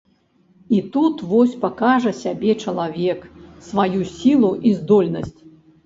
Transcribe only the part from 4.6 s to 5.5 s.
і здольнасць.